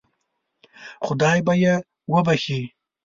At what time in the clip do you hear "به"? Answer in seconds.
1.45-1.53